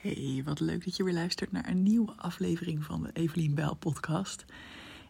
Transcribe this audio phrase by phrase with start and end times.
[0.00, 3.74] Hey, wat leuk dat je weer luistert naar een nieuwe aflevering van de Evelien Bijl
[3.74, 4.44] podcast.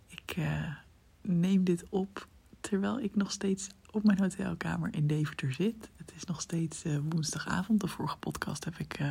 [0.07, 0.75] Ik uh,
[1.23, 2.29] neem dit op
[2.61, 5.91] terwijl ik nog steeds op mijn hotelkamer in Deventer zit.
[5.97, 7.81] Het is nog steeds uh, woensdagavond.
[7.81, 9.09] De vorige podcast heb ik uh,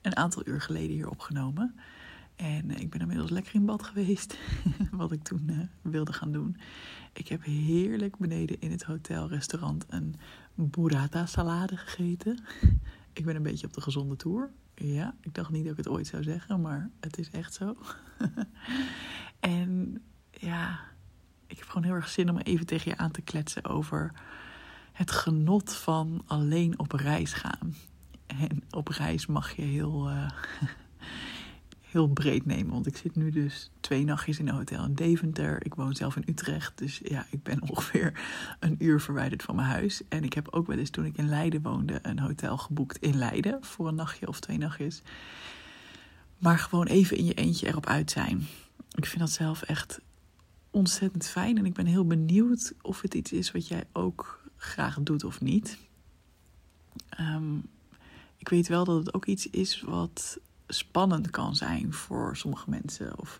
[0.00, 1.74] een aantal uur geleden hier opgenomen.
[2.36, 4.38] En ik ben inmiddels lekker in bad geweest,
[4.90, 6.56] wat ik toen wilde gaan doen.
[7.12, 10.14] Ik heb heerlijk beneden in het hotelrestaurant een
[10.54, 12.44] burrata salade gegeten.
[13.12, 14.50] Ik ben een beetje op de gezonde tour.
[14.74, 17.76] Ja, ik dacht niet dat ik het ooit zou zeggen, maar het is echt zo.
[19.40, 20.80] en ja,
[21.46, 24.12] ik heb gewoon heel erg zin om even tegen je aan te kletsen over
[24.92, 27.74] het genot van alleen op reis gaan.
[28.26, 30.30] En op reis mag je heel, uh,
[31.92, 32.72] heel breed nemen.
[32.72, 35.64] Want ik zit nu dus twee nachtjes in een hotel in Deventer.
[35.64, 36.78] Ik woon zelf in Utrecht.
[36.78, 38.20] Dus ja, ik ben ongeveer
[38.60, 40.02] een uur verwijderd van mijn huis.
[40.08, 43.16] En ik heb ook wel eens toen ik in Leiden woonde een hotel geboekt in
[43.16, 43.64] Leiden.
[43.64, 45.02] Voor een nachtje of twee nachtjes.
[46.38, 48.46] Maar gewoon even in je eentje erop uit zijn.
[48.94, 50.00] Ik vind dat zelf echt
[50.70, 51.58] ontzettend fijn.
[51.58, 55.40] En ik ben heel benieuwd of het iets is wat jij ook graag doet of
[55.40, 55.78] niet.
[57.20, 57.64] Um,
[58.42, 60.38] ik weet wel dat het ook iets is wat
[60.74, 63.18] spannend kan zijn voor sommige mensen.
[63.18, 63.38] Of,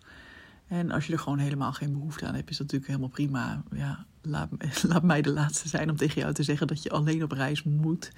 [0.67, 3.63] en als je er gewoon helemaal geen behoefte aan hebt, is dat natuurlijk helemaal prima.
[3.71, 4.49] Ja, laat,
[4.91, 7.63] laat mij de laatste zijn om tegen jou te zeggen dat je alleen op reis
[7.63, 8.11] moet.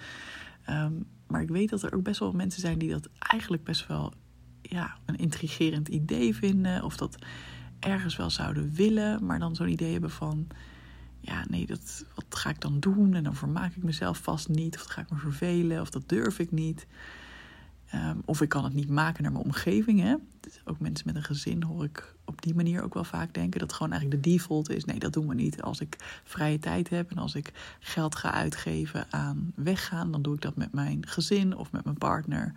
[0.69, 3.87] Um, maar ik weet dat er ook best wel mensen zijn die dat eigenlijk best
[3.87, 4.13] wel
[4.61, 6.83] ja, een intrigerend idee vinden.
[6.83, 7.17] Of dat
[7.79, 10.47] ergens wel zouden willen, maar dan zo'n idee hebben van
[11.19, 13.13] ja, nee, dat, wat ga ik dan doen?
[13.13, 14.75] En dan vermaak ik mezelf vast niet.
[14.75, 15.81] Of dan ga ik me vervelen.
[15.81, 16.87] Of dat durf ik niet.
[17.95, 19.99] Um, of ik kan het niet maken naar mijn omgeving.
[19.99, 20.15] Hè?
[20.39, 23.59] Dus ook mensen met een gezin hoor ik op die manier ook wel vaak denken.
[23.59, 24.85] Dat gewoon eigenlijk de default is.
[24.85, 25.61] Nee, dat doen we niet.
[25.61, 30.33] Als ik vrije tijd heb en als ik geld ga uitgeven aan weggaan, dan doe
[30.35, 32.53] ik dat met mijn gezin of met mijn partner.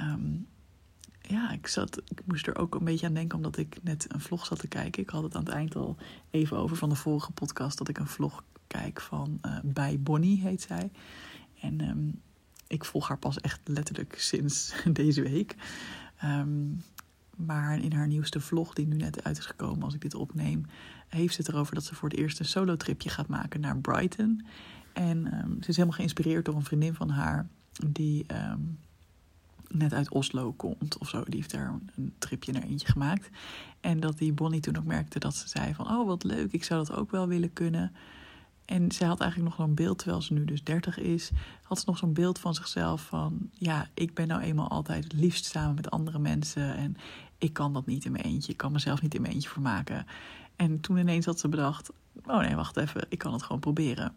[0.00, 0.46] Um,
[1.20, 4.20] ja, ik, zat, ik moest er ook een beetje aan denken omdat ik net een
[4.20, 5.02] vlog zat te kijken.
[5.02, 5.96] Ik had het aan het eind al
[6.30, 10.40] even over van de vorige podcast dat ik een vlog kijk van uh, Bij Bonnie,
[10.40, 10.90] heet zij.
[11.60, 12.20] En um,
[12.72, 15.56] ik volg haar pas echt letterlijk sinds deze week.
[16.24, 16.82] Um,
[17.36, 20.66] maar in haar nieuwste vlog, die nu net uit is gekomen als ik dit opneem,
[21.08, 24.46] heeft ze het erover dat ze voor het eerst een solo-tripje gaat maken naar Brighton.
[24.92, 27.48] En um, ze is helemaal geïnspireerd door een vriendin van haar
[27.86, 28.78] die um,
[29.68, 31.24] net uit Oslo komt of zo.
[31.24, 33.28] Die heeft daar een tripje naar eentje gemaakt.
[33.80, 35.88] En dat die Bonnie toen ook merkte dat ze zei van...
[35.88, 37.92] oh, wat leuk, ik zou dat ook wel willen kunnen.
[38.64, 41.30] En ze had eigenlijk nog zo'n beeld, terwijl ze nu dus 30 is...
[41.62, 43.50] had ze nog zo'n beeld van zichzelf van...
[43.52, 46.76] ja, ik ben nou eenmaal altijd het liefst samen met andere mensen...
[46.76, 46.96] en
[47.38, 48.52] ik kan dat niet in mijn eentje.
[48.52, 50.06] Ik kan mezelf niet in mijn eentje vermaken.
[50.56, 51.90] En toen ineens had ze bedacht...
[52.26, 54.14] oh nee, wacht even, ik kan het gewoon proberen...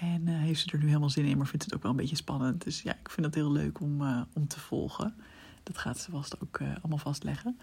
[0.00, 1.96] En uh, heeft ze er nu helemaal zin in, maar vindt het ook wel een
[1.96, 2.64] beetje spannend.
[2.64, 5.14] Dus ja, ik vind het heel leuk om, uh, om te volgen.
[5.62, 7.58] Dat gaat ze vast ook uh, allemaal vastleggen.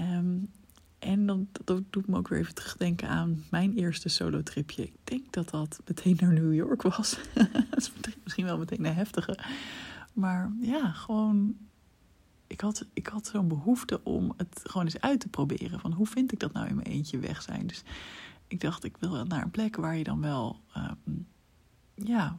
[0.00, 0.50] Um,
[0.98, 4.82] en dan, dat doet me ook weer even terugdenken aan mijn eerste solo-tripje.
[4.82, 7.18] Ik denk dat dat meteen naar New York was.
[7.70, 7.92] dat is
[8.22, 9.38] misschien wel meteen een heftige.
[10.12, 11.56] Maar ja, gewoon.
[12.46, 15.80] Ik had, ik had zo'n behoefte om het gewoon eens uit te proberen.
[15.80, 17.66] Van hoe vind ik dat nou in mijn eentje weg zijn?
[17.66, 17.82] Dus
[18.46, 20.60] ik dacht, ik wil naar een plek waar je dan wel.
[20.76, 21.26] Um,
[21.94, 22.38] ja,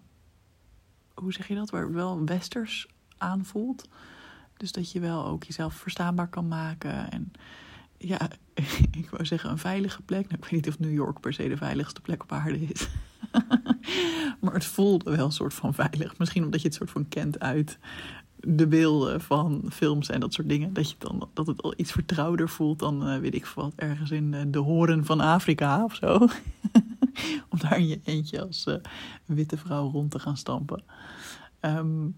[1.14, 1.70] hoe zeg je dat?
[1.70, 2.88] Waar het wel westers
[3.18, 3.90] aanvoelt.
[4.58, 7.12] Dus dat je wel ook jezelf verstaanbaar kan maken.
[7.12, 7.32] En
[8.00, 8.30] ja,
[9.02, 10.22] ik wou zeggen een veilige plek.
[10.22, 12.88] Nou, ik weet niet of New York per se de veiligste plek op aarde is.
[14.42, 16.18] maar het voelde wel een soort van veilig.
[16.18, 17.80] Misschien omdat je het soort van kent uit
[18.40, 20.74] de beelden van films en dat soort dingen.
[20.74, 24.12] Dat, je dan, dat het al iets vertrouwder voelt dan, uh, weet ik wat, ergens
[24.12, 26.18] in uh, de horen van Afrika of zo.
[27.50, 28.76] Om daar in je eentje als uh,
[29.26, 30.84] witte vrouw rond te gaan stampen.
[31.62, 32.16] Um,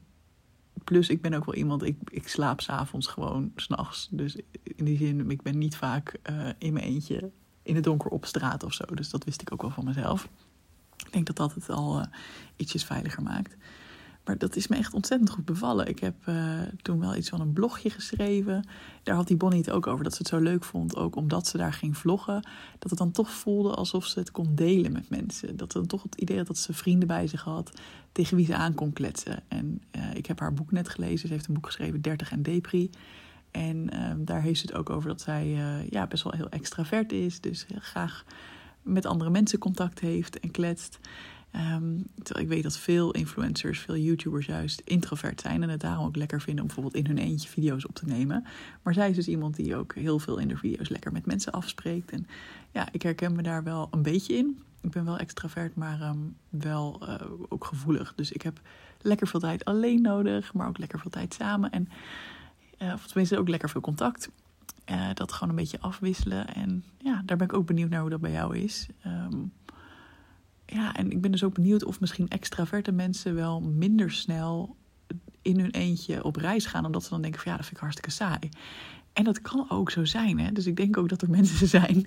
[0.84, 4.08] plus, ik ben ook wel iemand, ik, ik slaap s'avonds gewoon s'nachts.
[4.12, 6.20] Dus in die zin, ik ben niet vaak
[6.58, 7.32] in mijn eentje
[7.64, 8.84] in het donker op straat of zo.
[8.94, 10.30] Dus dat wist ik ook wel van mezelf.
[11.06, 12.06] Ik denk dat dat het al
[12.56, 13.56] ietsjes veiliger maakt.
[14.26, 15.88] Maar dat is me echt ontzettend goed bevallen.
[15.88, 18.68] Ik heb uh, toen wel iets van een blogje geschreven.
[19.04, 20.04] Daar had die Bonnie het ook over.
[20.04, 22.48] Dat ze het zo leuk vond, ook omdat ze daar ging vloggen.
[22.80, 25.58] Dat het dan toch voelde alsof ze het kon delen met mensen.
[25.58, 27.72] Dat dan toch het idee had dat ze vrienden bij zich had.
[28.12, 29.44] Tegen wie ze aan kon kletsen.
[29.48, 31.28] En uh, ik heb haar boek net gelezen.
[31.28, 32.90] Ze heeft een boek geschreven, 30 en Depri.
[33.52, 35.48] En uh, daar heeft ze het ook over dat zij
[35.90, 37.42] ja, best wel heel extravert is.
[37.42, 38.26] Dus graag
[38.82, 41.00] met andere mensen contact heeft en kletst.
[41.56, 46.06] Um, terwijl ik weet dat veel influencers, veel YouTubers juist introvert zijn en het daarom
[46.06, 48.46] ook lekker vinden om bijvoorbeeld in hun eentje video's op te nemen.
[48.82, 51.52] Maar zij is dus iemand die ook heel veel in de video's lekker met mensen
[51.52, 52.12] afspreekt.
[52.12, 52.28] En
[52.72, 54.62] ja, ik herken me daar wel een beetje in.
[54.82, 57.16] Ik ben wel extravert, maar um, wel uh,
[57.50, 58.14] ook gevoelig.
[58.16, 58.62] Dus ik heb
[59.02, 61.72] lekker veel tijd alleen nodig, maar ook lekker veel tijd samen.
[61.72, 61.90] En,
[62.82, 64.30] uh, of tenminste ook lekker veel contact.
[64.92, 66.56] Uh, dat gewoon een beetje afwisselen.
[66.56, 68.88] En ja, daar ben ik ook benieuwd naar hoe dat bij jou is.
[69.06, 69.52] Um,
[70.74, 74.76] ja, en ik ben dus ook benieuwd of misschien extraverte mensen wel minder snel
[75.42, 76.86] in hun eentje op reis gaan.
[76.86, 78.50] Omdat ze dan denken van ja, dat vind ik hartstikke saai.
[79.14, 80.40] En dat kan ook zo zijn.
[80.40, 80.52] Hè?
[80.52, 82.04] Dus ik denk ook dat er mensen zijn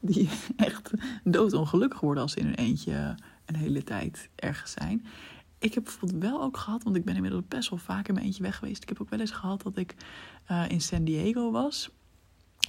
[0.00, 0.90] die echt
[1.24, 3.14] doodongelukkig worden als ze in hun eentje
[3.44, 5.06] een hele tijd ergens zijn.
[5.58, 8.26] Ik heb bijvoorbeeld wel ook gehad, want ik ben inmiddels best wel vaak in mijn
[8.26, 8.82] eentje weg geweest.
[8.82, 9.94] Ik heb ook wel eens gehad dat ik
[10.50, 11.90] uh, in San Diego was.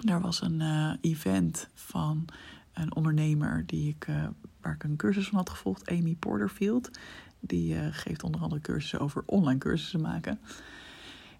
[0.01, 2.25] Daar was een uh, event van
[2.74, 4.28] een ondernemer die ik, uh,
[4.63, 6.89] waar ik een cursus van had gevolgd, Amy Porterfield.
[7.39, 10.39] Die geeft onder andere cursussen over online cursussen maken.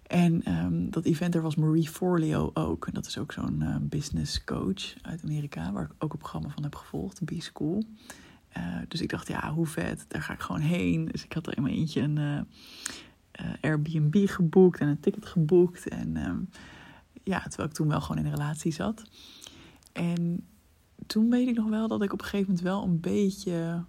[0.06, 2.86] En um, dat event, er was Marie Forleo ook.
[2.86, 6.48] En dat is ook zo'n uh, business coach uit Amerika, waar ik ook een programma
[6.48, 7.84] van heb gevolgd, B School.
[8.56, 11.04] Uh, dus ik dacht, ja, hoe vet, daar ga ik gewoon heen.
[11.04, 12.46] Dus ik had er in mijn eentje een
[13.60, 15.88] Airbnb geboekt en een ticket geboekt.
[15.88, 16.48] En um,
[17.22, 19.04] ja, terwijl ik toen wel gewoon in een relatie zat.
[19.92, 20.46] En
[21.06, 23.84] toen weet ik nog wel dat ik op een gegeven moment wel een beetje...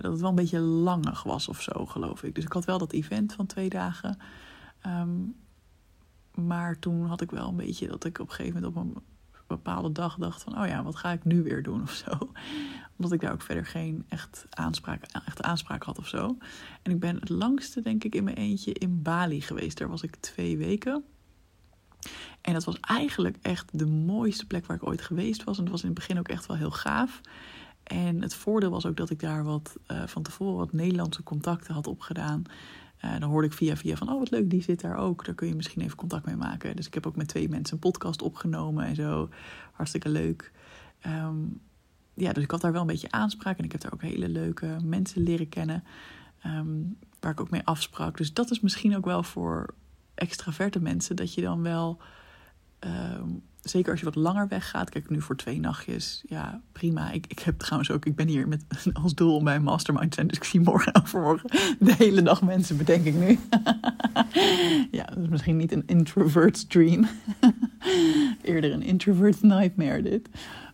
[0.00, 2.34] dat het wel een beetje langig was of zo, geloof ik.
[2.34, 4.18] Dus ik had wel dat event van twee dagen...
[4.86, 5.34] Um,
[6.36, 9.02] maar toen had ik wel een beetje dat ik op een gegeven moment op een
[9.46, 10.60] bepaalde dag dacht van...
[10.60, 12.10] oh ja, wat ga ik nu weer doen of zo.
[12.96, 16.36] Omdat ik daar ook verder geen echt aanspraak, echt aanspraak had of zo.
[16.82, 19.78] En ik ben het langste denk ik in mijn eentje in Bali geweest.
[19.78, 21.04] Daar was ik twee weken.
[22.40, 25.56] En dat was eigenlijk echt de mooiste plek waar ik ooit geweest was.
[25.56, 27.20] En het was in het begin ook echt wel heel gaaf.
[27.82, 31.74] En het voordeel was ook dat ik daar wat uh, van tevoren wat Nederlandse contacten
[31.74, 32.42] had opgedaan.
[33.04, 35.24] Uh, dan hoorde ik via via van, oh wat leuk, die zit daar ook.
[35.24, 36.76] Daar kun je misschien even contact mee maken.
[36.76, 39.28] Dus ik heb ook met twee mensen een podcast opgenomen en zo.
[39.72, 40.52] Hartstikke leuk.
[41.06, 41.60] Um,
[42.14, 43.58] ja, dus ik had daar wel een beetje aanspraak.
[43.58, 45.84] En ik heb daar ook hele leuke mensen leren kennen.
[46.46, 48.16] Um, waar ik ook mee afsprak.
[48.16, 49.74] Dus dat is misschien ook wel voor
[50.16, 51.16] extraverte mensen.
[51.16, 52.00] Dat je dan wel...
[52.80, 54.90] Um, zeker als je wat langer weggaat.
[54.90, 56.22] Kijk, nu voor twee nachtjes.
[56.28, 57.10] Ja, prima.
[57.10, 58.64] Ik, ik heb trouwens ook, ik ben hier met
[59.02, 60.26] als doel om bij een mastermind te zijn.
[60.26, 63.38] Dus ik zie morgen overmorgen de hele dag mensen, bedenk ik nu.
[64.98, 67.08] ja, is misschien niet een introvert's dream.
[68.42, 70.28] Eerder een introvert's nightmare dit.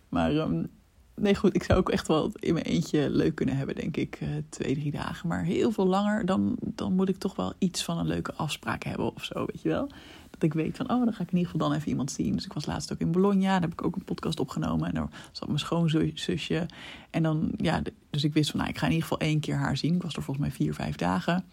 [0.09, 0.69] Maar um,
[1.15, 4.19] nee, goed, ik zou ook echt wel in mijn eentje leuk kunnen hebben, denk ik.
[4.21, 5.27] Uh, twee, drie dagen.
[5.27, 8.83] Maar heel veel langer, dan, dan moet ik toch wel iets van een leuke afspraak
[8.83, 9.89] hebben of zo, weet je wel
[10.33, 12.35] dat ik weet van, oh, dan ga ik in ieder geval dan even iemand zien.
[12.35, 14.87] Dus ik was laatst ook in Bologna, daar heb ik ook een podcast opgenomen.
[14.87, 16.65] En daar zat mijn schoonzusje.
[17.09, 19.55] En dan, ja, dus ik wist van, nou, ik ga in ieder geval één keer
[19.55, 19.95] haar zien.
[19.95, 21.45] Ik was er volgens mij vier, vijf dagen.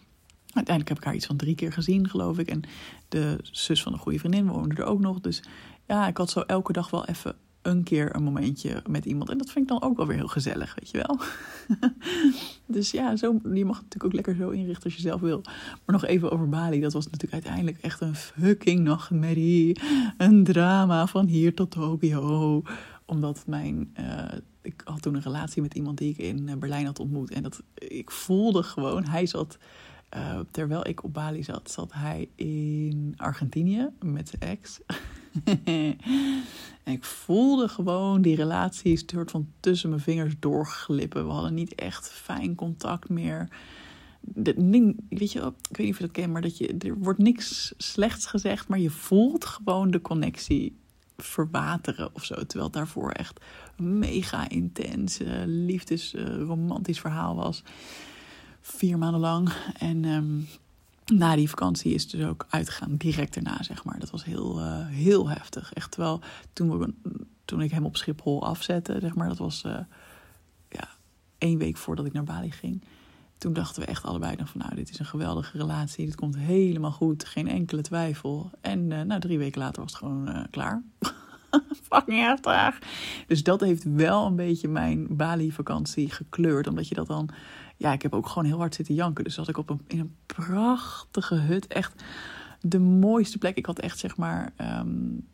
[0.45, 2.49] Uiteindelijk heb ik haar iets van drie keer gezien, geloof ik.
[2.49, 2.63] En
[3.09, 5.21] de zus van een goede vriendin woonde er ook nog.
[5.21, 5.43] Dus
[5.87, 9.31] ja, ik had zo elke dag wel even een keer een momentje met iemand.
[9.31, 11.19] En dat vind ik dan ook wel weer heel gezellig, weet je wel.
[12.77, 15.41] dus ja, zo, je mag het natuurlijk ook lekker zo inrichten als je zelf wil.
[15.45, 16.81] Maar nog even over Bali.
[16.81, 19.81] Dat was natuurlijk uiteindelijk echt een fucking nachtmerrie.
[20.17, 22.63] Een drama van hier tot Tokio.
[23.05, 23.95] Omdat mijn...
[24.01, 24.25] Uh,
[24.63, 27.31] ik had toen een relatie met iemand die ik in eh, Berlijn had ontmoet.
[27.31, 29.05] En dat, ik voelde gewoon...
[29.05, 29.59] Hij zat...
[30.17, 34.81] Uh, terwijl ik op Bali zat, zat hij in Argentinië met zijn ex.
[36.85, 41.27] en ik voelde gewoon die relatie soort van tussen mijn vingers doorglippen.
[41.27, 43.49] We hadden niet echt fijn contact meer.
[44.35, 47.75] Weet je, ik weet niet of je dat kent, maar dat je, er wordt niks
[47.77, 50.79] slechts gezegd, maar je voelt gewoon de connectie
[51.17, 52.35] verwateren of zo.
[52.35, 53.41] Terwijl het daarvoor echt
[53.77, 56.15] mega intens, liefdes,
[56.47, 57.63] romantisch verhaal was.
[58.61, 59.53] Vier maanden lang.
[59.79, 60.47] En um,
[61.11, 63.99] na die vakantie is dus ook uitgegaan, direct daarna, zeg maar.
[63.99, 65.73] Dat was heel, uh, heel heftig.
[65.73, 66.21] Echt wel,
[66.53, 66.95] toen, we,
[67.45, 69.79] toen ik hem op Schiphol afzette, zeg maar, dat was uh,
[70.69, 70.89] ja,
[71.39, 72.83] één week voordat ik naar Bali ging.
[73.39, 76.07] Toen dachten we echt allebei dan van, nou, dit is een geweldige relatie.
[76.07, 78.51] Dit komt helemaal goed, geen enkele twijfel.
[78.61, 80.83] En uh, nou, drie weken later was het gewoon klaar.
[81.91, 82.79] Fucking heftig.
[83.27, 86.67] Dus dat heeft wel een beetje mijn Bali-vakantie gekleurd.
[86.67, 87.29] Omdat je dat dan
[87.81, 89.25] ja, ik heb ook gewoon heel hard zitten janken.
[89.25, 91.67] Dus zat ik op een, in een prachtige hut.
[91.67, 92.03] Echt
[92.61, 93.57] de mooiste plek.
[93.57, 95.29] Ik had echt zeg maar um,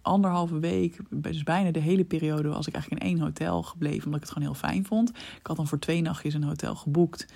[0.00, 4.04] anderhalve week, dus bijna de hele periode, was ik eigenlijk in één hotel gebleven.
[4.04, 5.10] Omdat ik het gewoon heel fijn vond.
[5.10, 7.26] Ik had dan voor twee nachtjes een hotel geboekt.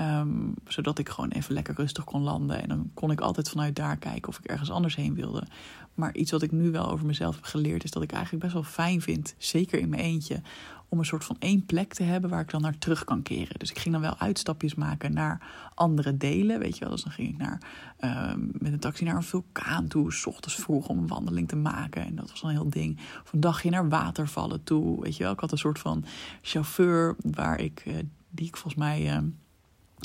[0.00, 2.62] Um, zodat ik gewoon even lekker rustig kon landen.
[2.62, 5.46] En dan kon ik altijd vanuit daar kijken of ik ergens anders heen wilde.
[5.94, 8.54] Maar iets wat ik nu wel over mezelf heb geleerd, is dat ik eigenlijk best
[8.54, 10.40] wel fijn vind, zeker in mijn eentje,
[10.88, 13.58] om een soort van één plek te hebben waar ik dan naar terug kan keren.
[13.58, 15.40] Dus ik ging dan wel uitstapjes maken naar
[15.74, 16.90] andere delen, weet je wel.
[16.90, 17.60] Dus dan ging ik naar,
[18.00, 21.56] uh, met een taxi naar een vulkaan toe, s ochtends vroeg om een wandeling te
[21.56, 22.06] maken.
[22.06, 22.98] En dat was een heel ding.
[23.24, 25.32] Of een dagje naar watervallen toe, weet je wel.
[25.32, 26.04] Ik had een soort van
[26.42, 27.94] chauffeur waar ik, uh,
[28.30, 29.16] die ik volgens mij...
[29.16, 29.22] Uh,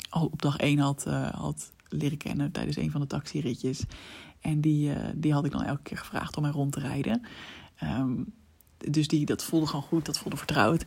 [0.08, 3.84] al op dag één had, uh, had leren kennen tijdens een van de taxiritjes.
[4.40, 7.22] En die, uh, die had ik dan elke keer gevraagd om mij rond te rijden.
[7.82, 8.32] Um,
[8.78, 10.84] dus die, dat voelde gewoon goed, dat voelde vertrouwd.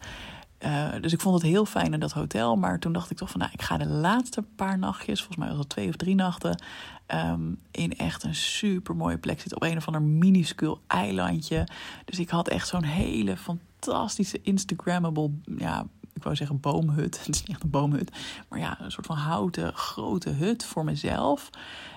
[0.65, 2.55] Uh, dus ik vond het heel fijn in dat hotel.
[2.55, 5.55] Maar toen dacht ik toch van, nou, ik ga de laatste paar nachtjes, volgens mij
[5.55, 6.63] was twee of drie nachten,
[7.07, 9.57] um, in echt een super mooie plek zitten.
[9.57, 11.67] Op een of ander minuscuul eilandje.
[12.05, 17.17] Dus ik had echt zo'n hele fantastische Instagrammable, ja, ik wou zeggen boomhut.
[17.25, 18.11] Het is niet echt een boomhut.
[18.49, 21.49] Maar ja, een soort van houten grote hut voor mezelf.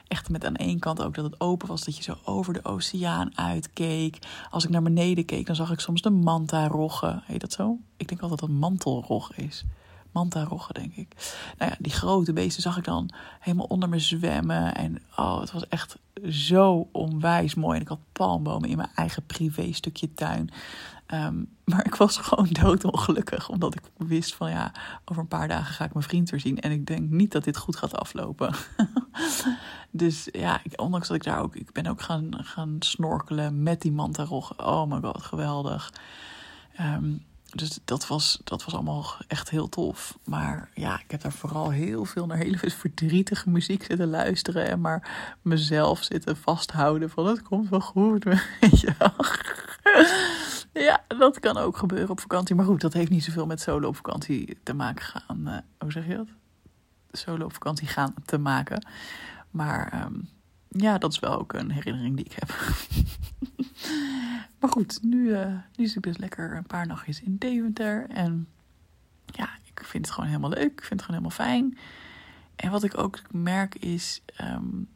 [0.09, 2.65] Echt met aan één kant ook dat het open was, dat je zo over de
[2.65, 4.19] oceaan uitkeek.
[4.51, 7.23] Als ik naar beneden keek, dan zag ik soms de manta-roggen.
[7.27, 7.79] Heet dat zo?
[7.97, 9.65] Ik denk altijd dat het mantelrog is.
[10.13, 11.39] Manta-roggen, denk ik.
[11.59, 14.75] Nou ja, die grote beesten zag ik dan helemaal onder me zwemmen.
[14.75, 15.99] En oh, het was echt
[16.31, 17.77] zo onwijs mooi.
[17.77, 20.51] En ik had palmbomen in mijn eigen privé stukje tuin.
[21.07, 24.73] Um, maar ik was gewoon doodongelukkig, omdat ik wist van ja,
[25.05, 26.61] over een paar dagen ga ik mijn vriend weer zien.
[26.61, 28.55] En ik denk niet dat dit goed gaat aflopen.
[29.91, 33.81] dus ja, ik, ondanks dat ik daar ook, ik ben ook gaan, gaan snorkelen met
[33.81, 34.59] die mantarog.
[34.59, 35.93] Oh my god, geweldig.
[36.81, 40.19] Um, dus dat was, dat was allemaal echt heel tof.
[40.25, 44.69] Maar ja, ik heb daar vooral heel veel naar hele verdrietige muziek zitten luisteren.
[44.69, 48.25] En maar mezelf zitten vasthouden van het komt wel goed.
[48.25, 48.95] Weet je
[50.75, 52.55] Ja, dat kan ook gebeuren op vakantie.
[52.55, 55.41] Maar goed, dat heeft niet zoveel met solo op vakantie te maken gaan.
[55.49, 56.29] Uh, hoe zeg je dat?
[57.13, 58.87] Solo op vakantie gaan te maken.
[59.51, 60.29] Maar um,
[60.69, 62.49] ja, dat is wel ook een herinnering die ik heb.
[64.61, 68.07] maar goed, nu, uh, nu zit ik dus lekker een paar nachtjes in Deventer.
[68.09, 68.49] En
[69.27, 70.73] ja, ik vind het gewoon helemaal leuk.
[70.73, 71.79] Ik vind het gewoon helemaal fijn.
[72.57, 74.23] En wat ik ook merk is...
[74.41, 74.89] Um,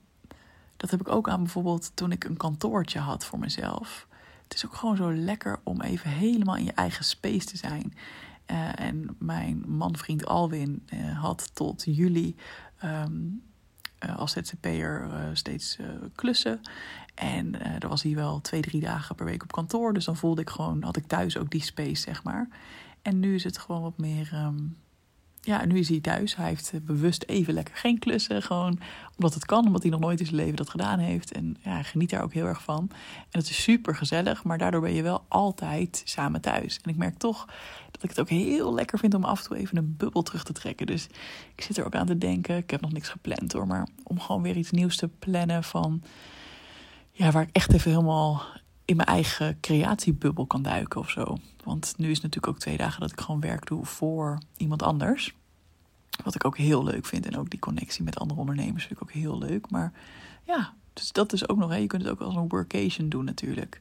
[0.76, 4.07] dat heb ik ook aan bijvoorbeeld toen ik een kantoortje had voor mezelf
[4.48, 7.94] het is ook gewoon zo lekker om even helemaal in je eigen space te zijn.
[8.50, 12.36] Uh, en mijn man-vriend Alwin uh, had tot juli
[12.84, 13.42] um,
[14.04, 15.78] uh, als ZZP'er steeds
[16.14, 16.60] klussen.
[17.14, 19.92] En daar was hij wel twee, drie dagen per week op kantoor.
[19.92, 22.48] Dus dan voelde ik gewoon, had ik thuis ook die space, zeg maar.
[23.02, 24.76] En nu is het gewoon wat meer um,
[25.40, 26.36] ja, nu is hij thuis.
[26.36, 28.42] Hij heeft eh, bewust even lekker geen klussen.
[28.42, 28.80] Gewoon
[29.16, 31.32] omdat het kan, omdat hij nog nooit in zijn leven dat gedaan heeft.
[31.32, 32.88] En ja, hij geniet daar ook heel erg van.
[33.30, 36.78] En het is super gezellig, maar daardoor ben je wel altijd samen thuis.
[36.82, 37.46] En ik merk toch
[37.90, 40.44] dat ik het ook heel lekker vind om af en toe even een bubbel terug
[40.44, 40.86] te trekken.
[40.86, 41.06] Dus
[41.54, 42.56] ik zit er ook aan te denken.
[42.56, 46.02] Ik heb nog niks gepland hoor, maar om gewoon weer iets nieuws te plannen van.
[47.12, 48.42] Ja, waar ik echt even helemaal
[48.88, 51.38] in mijn eigen creatiebubbel kan duiken of zo.
[51.64, 54.82] Want nu is het natuurlijk ook twee dagen dat ik gewoon werk doe voor iemand
[54.82, 55.34] anders.
[56.24, 57.26] Wat ik ook heel leuk vind.
[57.26, 59.70] En ook die connectie met andere ondernemers vind ik ook heel leuk.
[59.70, 59.92] Maar
[60.46, 61.70] ja, dus dat is ook nog.
[61.70, 61.76] Hè.
[61.76, 63.80] Je kunt het ook als een workation doen natuurlijk.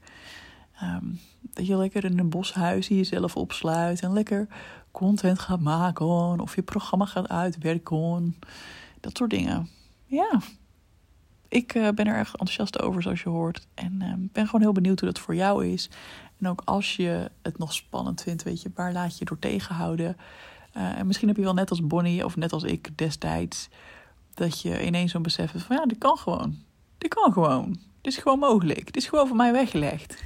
[0.83, 4.01] Um, dat je lekker in een boshuis jezelf opsluit.
[4.01, 4.47] En lekker
[4.91, 6.39] content gaat maken.
[6.39, 8.35] Of je programma gaat uitwerken.
[8.99, 9.69] Dat soort dingen.
[10.05, 10.39] Ja,
[11.49, 13.67] ik uh, ben er erg enthousiast over, zoals je hoort.
[13.73, 15.89] En uh, ben gewoon heel benieuwd hoe dat voor jou is.
[16.39, 20.17] En ook als je het nog spannend vindt, weet je, waar laat je door tegenhouden?
[20.77, 23.69] Uh, en misschien heb je wel net als Bonnie of net als ik destijds,
[24.33, 26.55] dat je ineens zo'n besef hebt van ja, dit kan gewoon.
[26.97, 27.69] Dit kan gewoon.
[28.01, 28.85] Dit is gewoon mogelijk.
[28.85, 30.23] Dit is gewoon voor mij weggelegd.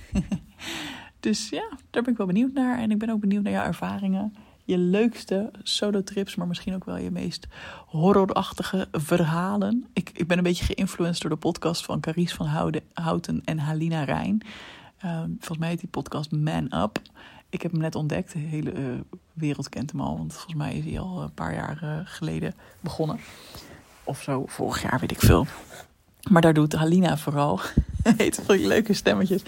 [1.19, 2.79] dus ja, daar ben ik wel benieuwd naar.
[2.79, 4.35] En ik ben ook benieuwd naar jouw ervaringen.
[4.71, 7.47] Je leukste solo-trips, maar misschien ook wel je meest
[7.87, 9.87] horrorachtige verhalen.
[9.93, 14.03] Ik, ik ben een beetje geïnfluenced door de podcast van Carice van Houten en Halina
[14.03, 14.41] Rijn.
[15.05, 17.01] Uh, volgens mij heet die podcast Man Up.
[17.49, 18.33] Ik heb hem net ontdekt.
[18.33, 18.99] De hele uh,
[19.33, 20.17] wereld kent hem al.
[20.17, 23.19] Want volgens mij is hij al een paar jaar uh, geleden begonnen.
[24.03, 25.45] Of zo, vorig jaar weet ik veel.
[26.29, 27.59] Maar daar doet Halina vooral.
[28.17, 29.43] Heet veel leuke stemmetjes.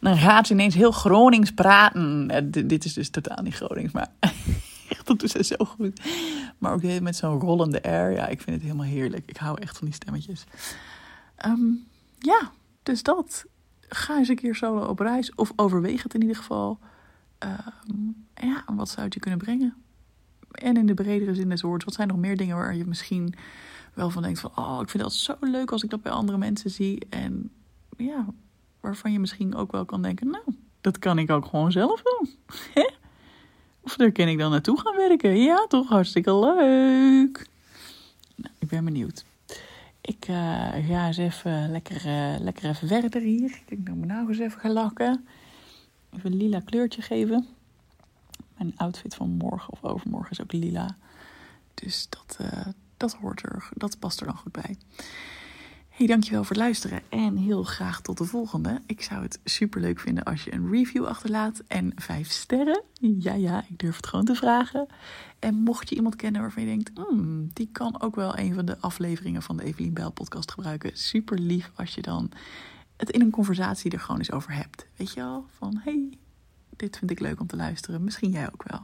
[0.00, 2.50] Dan gaat ze ineens heel Gronings praten.
[2.50, 4.10] dit is dus totaal niet Gronings, maar
[5.04, 6.00] dat doet ze zo goed.
[6.58, 8.12] Maar ook met zo'n rollende air.
[8.12, 9.22] Ja, ik vind het helemaal heerlijk.
[9.26, 10.44] Ik hou echt van die stemmetjes.
[11.46, 11.86] Um,
[12.18, 13.44] ja, dus dat.
[13.88, 15.34] Ga eens een keer solo op reis.
[15.34, 16.78] Of overweeg het in ieder geval.
[17.88, 19.74] Um, ja, wat zou het je kunnen brengen?
[20.50, 23.34] En in de bredere zin des woords, wat zijn nog meer dingen waar je misschien
[23.98, 24.50] wel van denkt van...
[24.54, 27.06] oh, ik vind dat zo leuk als ik dat bij andere mensen zie.
[27.10, 27.50] En
[27.96, 28.26] ja,
[28.80, 30.30] waarvan je misschien ook wel kan denken...
[30.30, 30.44] nou,
[30.80, 32.30] dat kan ik ook gewoon zelf doen.
[33.84, 35.36] of daar kan ik dan naartoe gaan werken.
[35.36, 37.46] Ja, toch hartstikke leuk.
[38.34, 39.24] Nou, ik ben benieuwd.
[40.00, 40.36] Ik uh,
[40.88, 43.50] ga eens even lekker, uh, lekker even verder hier.
[43.50, 45.26] Ik denk dat ik mijn nagels even ga lakken.
[46.16, 47.46] Even lila kleurtje geven.
[48.56, 50.96] Mijn outfit van morgen of overmorgen is ook lila.
[51.74, 52.66] Dus dat, uh,
[52.98, 54.76] dat hoort er, dat past er dan goed bij.
[55.88, 58.80] Hey, dankjewel voor het luisteren en heel graag tot de volgende.
[58.86, 62.82] Ik zou het super leuk vinden als je een review achterlaat en vijf sterren.
[63.00, 64.86] Ja, ja, ik durf het gewoon te vragen.
[65.38, 68.64] En mocht je iemand kennen waarvan je denkt, hmm, die kan ook wel een van
[68.64, 70.90] de afleveringen van de Evelien Bijl podcast gebruiken.
[70.94, 72.30] Super lief als je dan
[72.96, 74.86] het in een conversatie er gewoon eens over hebt.
[74.96, 75.46] Weet je al?
[75.56, 76.18] Van, hey,
[76.76, 78.04] dit vind ik leuk om te luisteren.
[78.04, 78.80] Misschien jij ook wel.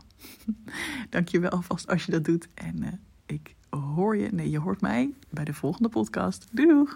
[1.10, 2.48] Dankjewel alvast als je dat doet.
[2.54, 2.88] En uh,
[3.26, 6.46] ik hoor je, nee, je hoort mij bij de volgende podcast.
[6.50, 6.86] Doei!